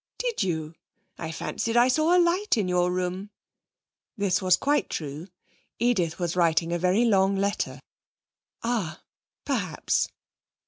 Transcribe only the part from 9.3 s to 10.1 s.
perhaps.'